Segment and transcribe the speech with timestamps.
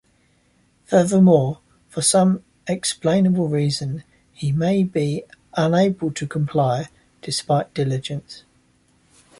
[0.85, 6.87] Furthermore, for some explainable reason, he may be unable to comply,
[7.21, 8.41] despite diligence.